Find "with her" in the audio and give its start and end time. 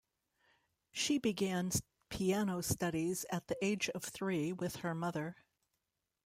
4.51-4.95